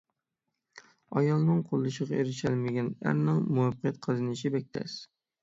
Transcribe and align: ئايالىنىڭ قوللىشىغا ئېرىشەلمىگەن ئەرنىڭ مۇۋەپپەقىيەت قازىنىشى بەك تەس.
ئايالىنىڭ 1.19 1.59
قوللىشىغا 1.73 2.17
ئېرىشەلمىگەن 2.23 2.89
ئەرنىڭ 3.05 3.43
مۇۋەپپەقىيەت 3.59 4.03
قازىنىشى 4.09 4.55
بەك 4.59 4.69
تەس. 4.81 4.99